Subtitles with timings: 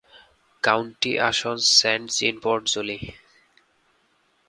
[0.63, 2.97] County আসন সেন্ট-জিন-পোর্ট-জোলি।